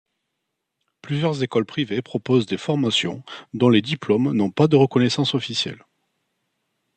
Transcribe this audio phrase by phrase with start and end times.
[1.03, 3.21] Plusieurs écoles privées proposent des formations,
[3.53, 5.85] dont les diplômes n'ont pas de reconnaissance officielle.